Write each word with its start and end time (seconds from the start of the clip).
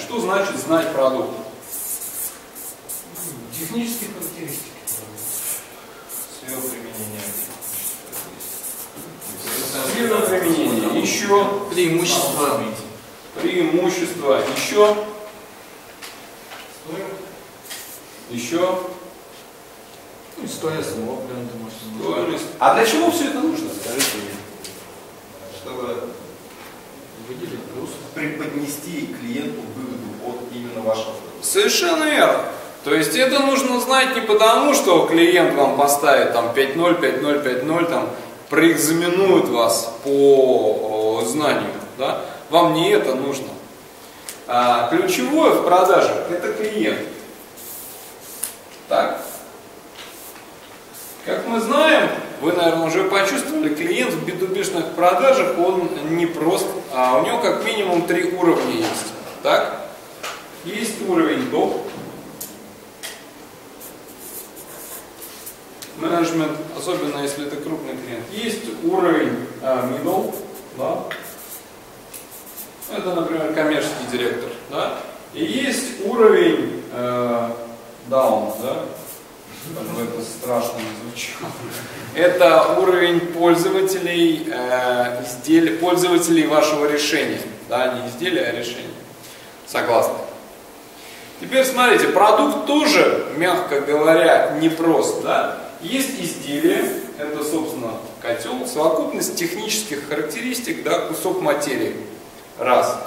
Что 0.00 0.18
значит 0.20 0.56
знать 0.58 0.92
продукт? 0.92 1.30
Технические 3.56 4.10
характеристики. 4.14 4.70
Сфера 6.40 6.60
применения. 6.60 7.20
Сфера 9.92 10.20
применения. 10.26 11.00
Еще 11.00 11.44
Преимущества. 11.70 12.62
преимущества. 13.34 14.42
Еще. 14.56 14.96
Еще. 18.30 18.78
Ну, 20.38 20.44
и 20.44 20.46
стоимость. 20.48 20.90
Стоимость. 20.90 22.44
А 22.58 22.74
для 22.74 22.86
чего 22.86 23.10
все 23.10 23.28
это 23.28 23.40
нужно? 23.40 23.68
Преподнести 28.90 29.14
клиенту 29.14 29.60
выгоду 29.76 30.08
от 30.26 30.52
именно 30.54 30.80
вашего 30.82 31.12
продукта. 31.12 31.46
Совершенно 31.46 32.04
верно. 32.04 32.44
То 32.84 32.94
есть 32.94 33.14
это 33.14 33.40
нужно 33.40 33.80
знать 33.80 34.14
не 34.14 34.22
потому, 34.22 34.74
что 34.74 35.06
клиент 35.06 35.54
вам 35.54 35.76
поставит 35.76 36.32
там 36.32 36.46
5.0, 36.54 37.00
5.0, 37.00 37.44
5.0, 37.44 37.90
там 37.90 38.10
проэкзаменует 38.48 39.48
вас 39.48 39.94
по 40.02 41.22
знанию. 41.26 41.72
Да? 41.98 42.22
Вам 42.48 42.74
не 42.74 42.90
это 42.90 43.14
нужно. 43.14 43.48
А 44.46 44.88
ключевое 44.88 45.50
в 45.50 45.64
продажах 45.64 46.30
это 46.30 46.52
клиент. 46.54 47.06
Так? 48.88 49.20
Как 51.26 51.46
мы 51.46 51.60
знаем, 51.60 51.89
вы, 52.40 52.52
наверное, 52.52 52.86
уже 52.86 53.04
почувствовали, 53.04 53.74
клиент 53.74 54.14
в 54.14 54.26
B2B 54.26 54.94
продажах, 54.94 55.58
он 55.58 55.90
не 56.10 56.26
прост, 56.26 56.66
а 56.92 57.18
у 57.18 57.26
него 57.26 57.38
как 57.38 57.64
минимум 57.64 58.06
три 58.06 58.32
уровня 58.32 58.76
есть. 58.76 59.12
Так? 59.42 59.86
Есть 60.64 60.96
уровень 61.08 61.50
топ, 61.50 61.82
менеджмент, 65.96 66.56
особенно 66.76 67.22
если 67.22 67.46
это 67.46 67.56
крупный 67.56 67.94
клиент. 67.96 68.24
Есть 68.32 68.64
уровень 68.84 69.46
а, 69.62 69.86
middle, 69.86 70.34
да? 70.78 71.04
это, 72.96 73.14
например, 73.14 73.52
коммерческий 73.52 74.06
директор. 74.10 74.50
Да? 74.70 74.98
И 75.34 75.44
есть 75.44 76.04
уровень 76.06 76.82
э, 76.92 77.50
down, 78.08 78.52
да? 78.62 78.84
Как 79.74 79.86
бы 79.88 80.02
это 80.02 80.22
страшно 80.22 80.78
не 80.78 81.10
звучало. 81.10 81.52
Это 82.14 82.80
уровень 82.80 83.20
пользователей, 83.20 84.48
э, 84.50 85.22
изделий, 85.24 85.76
пользователей 85.76 86.46
вашего 86.46 86.90
решения. 86.90 87.40
Да, 87.68 87.94
не 87.94 88.08
изделия, 88.08 88.46
а 88.46 88.52
решения. 88.52 88.94
Согласны? 89.66 90.14
Теперь 91.40 91.64
смотрите, 91.64 92.08
продукт 92.08 92.66
тоже, 92.66 93.26
мягко 93.36 93.80
говоря, 93.80 94.58
непрост. 94.60 95.22
Да? 95.22 95.58
Есть 95.82 96.20
изделие, 96.20 96.84
это, 97.18 97.44
собственно, 97.44 97.92
котел, 98.20 98.66
совокупность 98.66 99.36
технических 99.36 100.08
характеристик, 100.08 100.82
да, 100.82 101.00
кусок 101.00 101.40
материи. 101.40 101.96
Раз. 102.58 102.98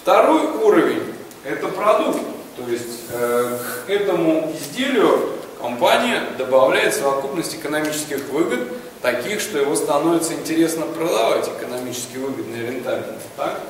Второй 0.00 0.46
уровень– 0.62 1.02
это 1.44 1.68
продукт. 1.68 2.20
То 2.56 2.70
есть 2.70 3.02
э, 3.10 3.58
к 3.86 3.90
этому 3.90 4.52
изделию 4.58 5.37
компания 5.60 6.22
добавляет 6.36 6.94
совокупность 6.94 7.54
экономических 7.54 8.28
выгод, 8.28 8.68
таких, 9.02 9.40
что 9.40 9.58
его 9.58 9.74
становится 9.76 10.34
интересно 10.34 10.86
продавать 10.86 11.48
экономически 11.48 12.16
выгодно 12.16 12.56
и 12.56 12.66
рентабельно. 12.66 13.18
Так? 13.36 13.60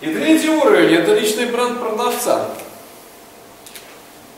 И 0.00 0.06
третий 0.12 0.50
уровень– 0.50 0.94
это 0.96 1.14
личный 1.14 1.46
бренд 1.46 1.80
продавца. 1.80 2.48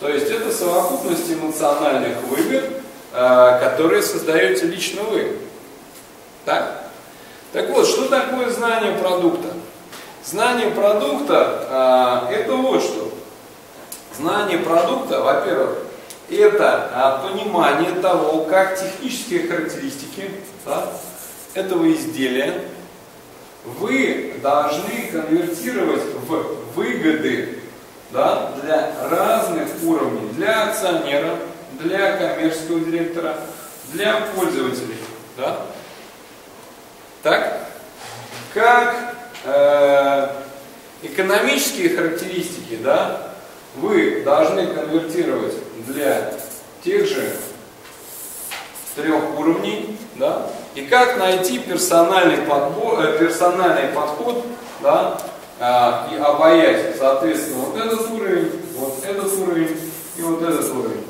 То 0.00 0.08
есть 0.08 0.30
это 0.30 0.52
совокупность 0.52 1.30
эмоциональных 1.30 2.22
выгод, 2.24 2.64
э, 3.12 3.60
которые 3.60 4.02
создаете 4.02 4.66
лично 4.66 5.02
вы. 5.02 5.38
Так? 6.44 6.90
Так 7.52 7.70
вот, 7.70 7.86
что 7.86 8.08
такое 8.08 8.50
знание 8.50 8.92
продукта? 8.92 9.48
Знание 10.24 10.70
продукта 10.70 12.26
э, 12.30 12.34
это 12.34 12.54
вот 12.56 12.82
что. 12.82 13.12
Знание 14.16 14.58
продукта, 14.58 15.20
во-первых, 15.20 15.85
это 16.28 16.90
а, 16.92 17.26
понимание 17.26 17.92
того, 18.00 18.44
как 18.44 18.78
технические 18.78 19.46
характеристики 19.48 20.30
да, 20.64 20.88
этого 21.54 21.90
изделия 21.92 22.62
вы 23.64 24.34
должны 24.42 25.10
конвертировать 25.12 26.02
в 26.26 26.74
выгоды 26.74 27.60
да, 28.10 28.52
для 28.62 28.92
разных 29.08 29.68
уровней, 29.82 30.32
для 30.32 30.68
акционера, 30.68 31.36
для 31.80 32.16
коммерческого 32.16 32.80
директора, 32.80 33.36
для 33.92 34.20
пользователей. 34.34 34.96
Да? 35.36 35.58
Так? 37.22 37.60
Как 38.54 39.14
э, 39.44 40.28
экономические 41.02 41.96
характеристики 41.96 42.76
да, 42.82 43.34
вы 43.76 44.22
должны 44.24 44.66
конвертировать 44.68 45.54
для 45.86 46.32
тех 46.82 47.06
же 47.06 47.32
трех 48.94 49.38
уровней, 49.38 49.98
да, 50.14 50.50
и 50.74 50.82
как 50.82 51.18
найти 51.18 51.58
персональный, 51.58 52.38
подбор, 52.38 53.00
э, 53.00 53.18
персональный 53.18 53.88
подход, 53.94 54.44
да, 54.82 55.18
э, 55.58 56.14
и 56.14 56.18
обаять, 56.18 56.96
соответственно, 56.98 57.64
вот 57.66 57.76
этот 57.76 58.10
уровень, 58.10 58.52
вот 58.76 59.04
этот 59.06 59.32
уровень 59.38 59.78
и 60.16 60.22
вот 60.22 60.42
этот 60.42 60.70
уровень. 60.70 61.04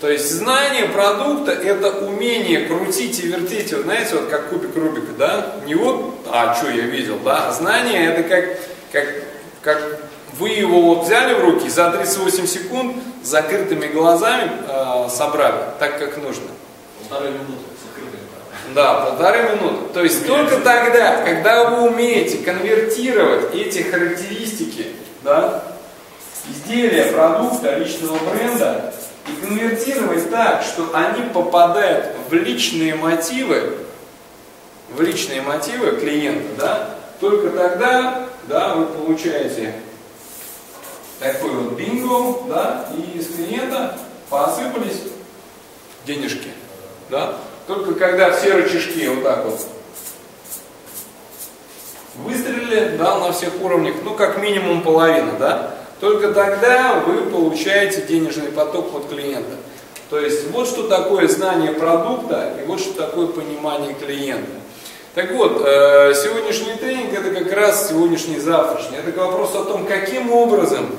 То 0.00 0.10
есть 0.10 0.30
знание 0.30 0.86
продукта 0.86 1.52
это 1.52 2.06
умение 2.06 2.66
крутить 2.66 3.20
и 3.20 3.28
вертеть, 3.28 3.72
вот 3.72 3.84
знаете, 3.84 4.16
вот 4.16 4.28
как 4.28 4.50
кубик 4.50 4.76
Рубика, 4.76 5.12
да? 5.16 5.54
Не 5.64 5.74
вот, 5.76 6.14
а 6.30 6.54
что 6.54 6.68
я 6.68 6.82
видел, 6.82 7.18
да? 7.24 7.50
Знание 7.52 8.12
это 8.12 8.22
как, 8.28 8.58
как, 8.92 9.08
как 9.62 10.00
вы 10.38 10.50
его 10.50 10.80
вот 10.80 11.04
взяли 11.04 11.34
в 11.34 11.40
руки 11.40 11.68
за 11.68 11.90
38 11.90 12.46
секунд 12.46 12.96
с 13.22 13.28
закрытыми 13.28 13.86
глазами 13.86 14.50
э, 14.68 15.08
собрали, 15.08 15.62
так 15.78 15.98
как 15.98 16.16
нужно. 16.16 16.44
Полторы 17.00 17.30
минуты 17.30 17.62
закрытые. 17.84 18.22
Да, 18.74 19.06
полторы 19.06 19.50
минуты. 19.54 19.92
То 19.92 20.02
есть 20.02 20.26
только 20.26 20.56
тогда, 20.56 21.22
когда 21.22 21.70
вы 21.70 21.88
умеете 21.88 22.38
конвертировать 22.38 23.54
эти 23.54 23.82
характеристики, 23.82 24.88
да, 25.22 25.62
изделия, 26.50 27.12
продукта, 27.12 27.76
личного 27.76 28.18
бренда, 28.30 28.92
и 29.28 29.46
конвертировать 29.46 30.30
так, 30.30 30.62
что 30.62 30.90
они 30.92 31.22
попадают 31.32 32.08
в 32.28 32.34
личные 32.34 32.94
мотивы, 32.94 33.78
в 34.90 35.00
личные 35.00 35.42
мотивы 35.42 35.92
клиента, 35.92 36.48
да, 36.58 36.90
только 37.20 37.50
тогда, 37.50 38.26
да, 38.48 38.74
вы 38.74 38.86
получаете 38.86 39.74
такой 41.24 41.50
вот 41.50 41.72
бинго, 41.72 42.48
да, 42.48 42.86
и 42.96 43.18
из 43.18 43.28
клиента 43.28 43.96
посыпались 44.28 45.00
денежки, 46.06 46.48
да. 47.10 47.34
Только 47.66 47.94
когда 47.94 48.30
все 48.30 48.52
рычажки 48.52 49.08
вот 49.08 49.24
так 49.24 49.44
вот 49.46 49.60
выстрелили, 52.16 52.96
да, 52.98 53.18
на 53.18 53.32
всех 53.32 53.60
уровнях, 53.62 53.96
ну, 54.04 54.14
как 54.14 54.38
минимум 54.38 54.82
половина, 54.82 55.32
да, 55.38 55.74
только 56.00 56.32
тогда 56.32 57.02
вы 57.06 57.22
получаете 57.30 58.02
денежный 58.02 58.52
поток 58.52 58.94
от 58.94 59.08
клиента. 59.08 59.56
То 60.10 60.20
есть 60.20 60.50
вот 60.50 60.68
что 60.68 60.86
такое 60.86 61.26
знание 61.28 61.72
продукта 61.72 62.52
и 62.60 62.66
вот 62.66 62.80
что 62.80 62.92
такое 62.92 63.28
понимание 63.28 63.94
клиента. 63.94 64.50
Так 65.14 65.32
вот, 65.32 65.62
э, 65.64 66.12
сегодняшний 66.14 66.74
тренинг 66.74 67.14
это 67.14 67.30
как 67.30 67.52
раз 67.52 67.88
сегодняшний 67.88 68.38
завтрашний. 68.38 68.98
Это 68.98 69.18
вопрос 69.18 69.54
о 69.54 69.64
том, 69.64 69.86
каким 69.86 70.30
образом 70.30 70.90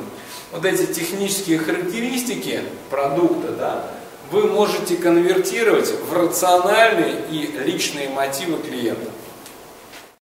вот 0.56 0.66
эти 0.66 0.86
технические 0.92 1.60
характеристики 1.60 2.62
продукта, 2.90 3.52
да, 3.52 3.92
вы 4.32 4.48
можете 4.48 4.96
конвертировать 4.96 5.94
в 6.10 6.14
рациональные 6.14 7.18
и 7.30 7.52
личные 7.66 8.10
мотивы 8.10 8.58
клиента. 8.64 9.12